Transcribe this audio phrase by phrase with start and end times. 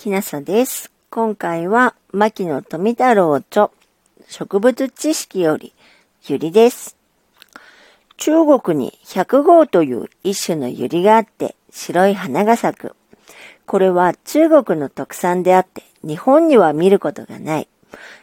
[0.00, 0.90] きなさです。
[1.10, 3.70] 今回は、牧野富太郎著、
[4.28, 5.74] 植物知識より、
[6.26, 6.96] ゆりです。
[8.16, 12.96] 中国に百号という一種のユリがあって、白い花が咲く。
[13.66, 17.68] これは中国の特産であって、日本には見ることがない。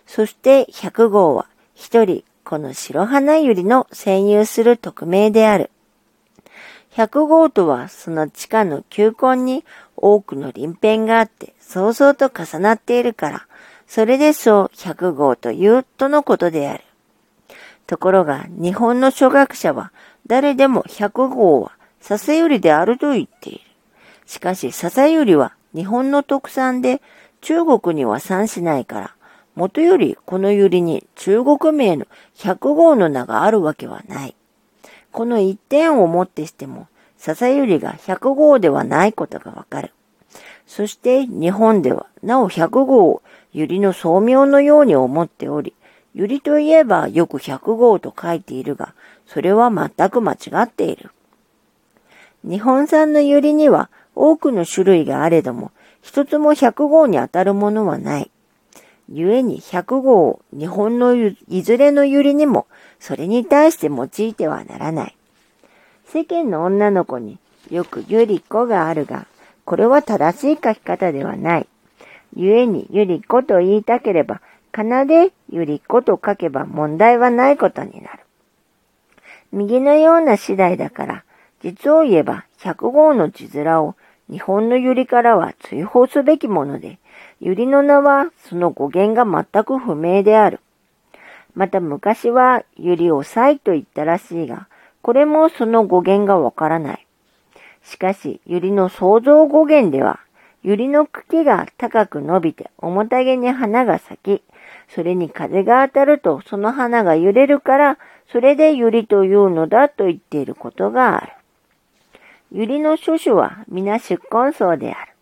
[0.08, 5.70] そして百号は一人この白花ユリの占有する特名である。
[6.92, 9.64] 百号とはその地下の球根に
[9.96, 13.48] 多くの鱗片があって想像と重なっているから、
[13.88, 16.84] それでそう百号というとのことである。
[17.86, 19.94] ところが日本の初学者は
[20.26, 21.72] 誰でも百号は
[22.02, 23.62] 笹百合であると言っている。
[24.26, 27.02] しかし笹百合は日本の特産で
[27.42, 29.16] 中国には産しないから、
[29.56, 34.36] もとよりこの百合に中国名の百号の名があるわけはない。
[35.18, 39.92] この一点をもってしても、笹百合が百号ではないことがわかる。
[40.68, 45.74] そして日本ではなお百号を百合の創名のように思っており、
[46.14, 48.94] 百合といえばよく百号と書いているが、
[49.26, 51.10] それは全く間違っている。
[52.44, 55.72] 日本産の百合には多くの種類があれども、
[56.04, 58.30] 一つも百号に当たるものはない。
[59.10, 62.68] 故に百号を日本のいずれの百合にも
[63.00, 65.16] それに対して用いてはならない。
[66.06, 67.38] 世間の女の子に
[67.70, 69.28] よくゆり子があるが、
[69.66, 71.68] これは正しい書き方ではない。
[72.36, 74.42] 故にゆり子と言いたければ、
[74.72, 78.20] かなでゆり子と書けば問題はないことになる。
[79.52, 81.24] 右のような次第だから、
[81.62, 83.96] 実を言えば百号の字面を
[84.30, 87.00] 日本のゆりからは追放すべきもので、
[87.40, 90.60] ゆりの名はその語源が全く不明である。
[91.56, 94.68] また昔はゆりをサイと言ったらしいが、
[95.02, 97.08] これもその語源がわからない。
[97.84, 100.20] しかし、ユリの創造語源では、
[100.64, 104.44] ユリの茎が高く伸びて重たげに花が咲き、
[104.90, 107.98] それに風が当たるとその花が揺れるから、
[108.32, 111.34] それでユリというのだと言っていることがある。
[112.52, 115.17] ユリの諸種は皆出根層である。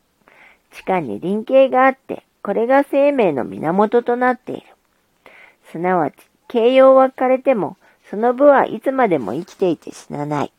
[0.75, 4.63] 地下に輪形があって、これが生命の源となっている。
[5.72, 6.16] すなわち、
[6.50, 7.78] 形容は枯れても、
[8.09, 10.52] その部はいつまでも生きていて死なない。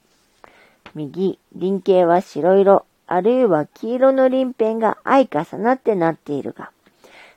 [0.94, 6.70] 右、輪形は白色、あるいは黄色の鱗片が相重なってなっているが、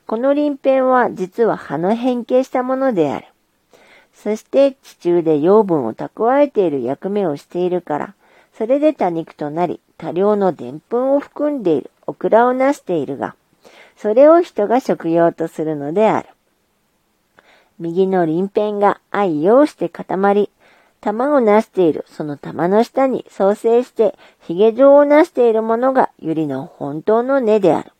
[0.07, 3.27] この鱗片は実は葉の変形したものである。
[4.13, 8.13] そして地中で養分を蓄えている役目をしているから、
[8.57, 13.35] それで多肉となり、多量の澱粉を含んでいるオクラをなしているが、
[13.95, 16.29] それを人が食用とするのである。
[17.79, 20.49] 右の鱗片が愛用して固まり、
[21.01, 27.91] 玉をなしているその玉の下に創生して髭状をなしているものが百合の本当の根である。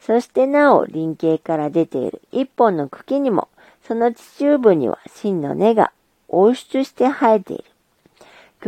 [0.00, 3.48] そしてなお輪形から出ている一本の茎にも
[3.86, 5.92] その地中部には真の根が
[6.28, 7.64] 応出して生えている。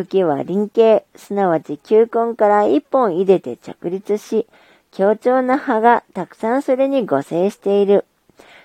[0.04, 4.46] 茎は輪形、すなわち球根から一本入れて着立し、
[4.92, 8.04] 強調な葉がたくさんそれに互生している。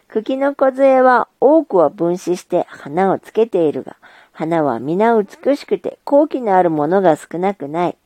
[0.10, 3.96] 茎の梢は多くは分子して花をつけているが、
[4.32, 7.98] 花は皆美しくて高貴のあるものが少なくない。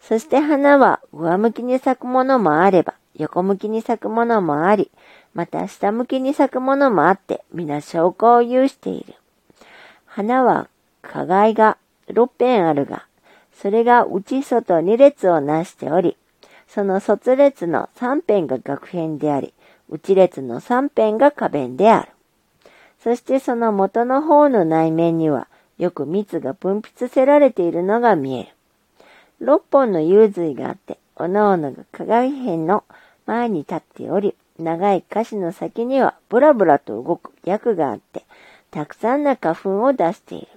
[0.00, 4.90] そして花は上向きに咲くものもあれば、横向きに咲くものもあり、
[5.34, 9.14] また下向きに咲くものもあって、皆証拠を有している。
[10.06, 10.68] 花は
[11.02, 11.78] 花外が
[12.08, 13.06] 6辺あるが、
[13.52, 16.16] それが内外2列をなしており、
[16.68, 19.54] その卒列の3辺が学辺であり、
[19.88, 22.08] 内列の三辺が花弁である。
[23.02, 28.48] そしてその元の方の内面にはよく蜜が分泌せられているのが見える。
[29.38, 32.84] 六本の幽髄があって、おのおのが鏡辺の
[33.26, 38.24] 前に立っており、長い歌詞の先にはブラブラと動く薬があって、
[38.70, 40.48] たくさんの花粉を出している。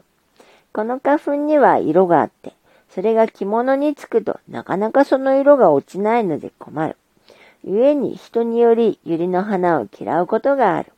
[0.74, 2.54] この花粉には色があって、
[2.90, 6.96] それが着物につくとなかなかその色が落ちないので困る。
[7.64, 10.92] 故に人により百合の花を嫌うことがある。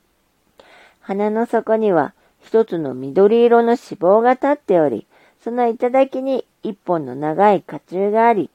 [1.00, 5.06] 花の底には一つの緑色の脂肪が立っており、
[5.44, 8.50] その頂に一本の長い花柱があり、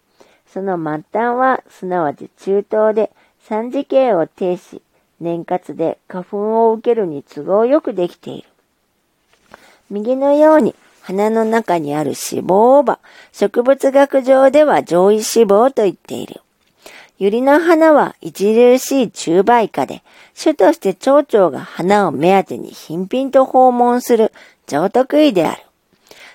[0.47, 3.11] その末端はすなわち中東で
[3.41, 4.83] 三次形を呈し、
[5.21, 8.49] 年活で花粉を受けるに都合よくできている。
[9.91, 10.75] 右のように
[11.07, 12.99] 花の中にある脂肪をば、
[13.31, 16.41] 植物学上では上位脂肪と言っている。
[17.21, 20.03] 百合の花は著しい中売花で、
[20.35, 24.33] 主として蝶々が花を目当てに頻々と訪問する
[24.67, 25.63] 上得意である。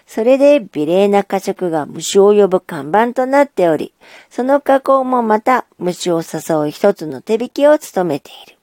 [0.07, 3.91] それで美麗な過食が虫を呼ぶ看板となっており、
[4.29, 8.57] その加工もまた虫を誘う一つの手引きを務めている。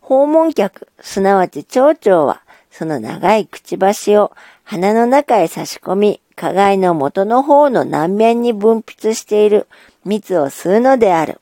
[0.00, 2.40] 訪問客、すなわち蝶々は、
[2.76, 4.32] その長いくちばしを
[4.62, 9.66] 鼻の中へ差し込み、花街の元の方の南面に分泌している
[10.04, 11.40] 蜜を吸うのである。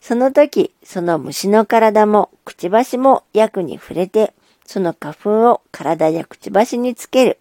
[0.00, 4.32] その時、その虫の体もくちばしも薬に触れて、
[4.64, 7.38] その花粉を体やくちばしにつける。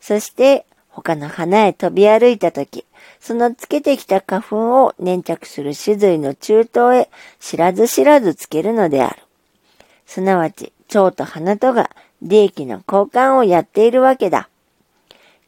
[0.00, 2.84] そして他の花へ飛び歩いたとき、
[3.18, 7.10] そのつけてきた花粉を粘着する種髄の中東へ
[7.40, 9.18] 知らず知らずつけるのである。
[10.06, 11.90] すなわち、蝶と花とが
[12.22, 14.48] 利益の交換をやっているわけだ。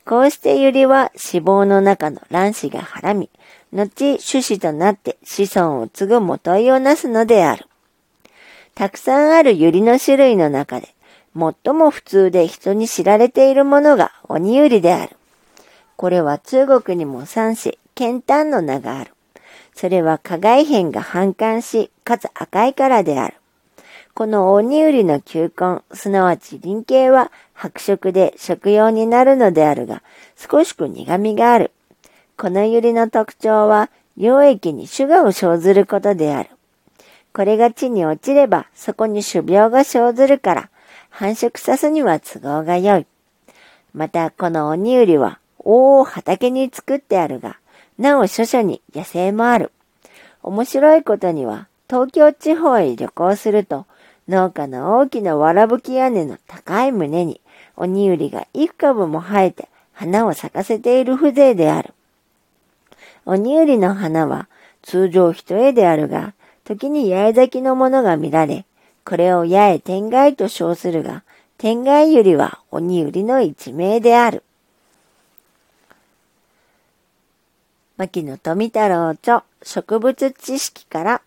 [0.04, 3.28] こうしてユリは脂肪の中の卵子がはらみ、
[3.72, 7.66] 後種子となって子孫を継ぐ元いをなすのである。
[8.74, 10.94] たくさんあるユリの種類の中で、
[11.34, 15.16] 最も普通で人に知られているものが鬼売りである。
[15.96, 19.12] これは中国にも産し、剣丹の名がある。
[19.74, 23.34] それは加害片が反感し、かつ赤いからである。
[24.16, 30.02] この鬼売りの球根、すなわち輪形は白色で食用になるのであるが、
[30.36, 31.70] 少しく苦味がある。
[32.38, 36.48] このユリの特徴は、溶液にシュガを生ずることである。
[37.34, 40.70] これが地に落ちれば、そこに種苗が生ずるから、
[41.10, 43.06] 繁殖さすには都合が良い。
[43.92, 47.58] また、この鬼売りは、大畑に作ってあるが、
[47.98, 49.72] なお諸々に野生もある。
[50.42, 53.84] 面白いことには、東京地方へ旅行すると、
[54.28, 57.40] 農家の大きなわらぶき屋根の高い胸に、
[57.76, 61.94] 鬼売りが幾株も生えて花を咲かせている風情である。
[63.24, 64.48] 鬼売りの花は
[64.82, 66.34] 通常一重であるが、
[66.64, 68.64] 時に八重咲きのものが見られ、
[69.04, 71.22] これを八重天外と称するが、
[71.58, 74.42] 天外よりは鬼売りの一名である。
[77.96, 81.22] 牧野富太郎著植物知識から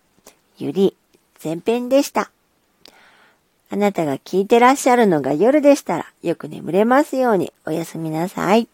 [0.58, 0.96] ゆり
[1.44, 2.32] 前編でした。
[3.72, 8.68] あなたが聞いてらっしゃるのが夜でしたらよく眠れますようにおやすみなさい。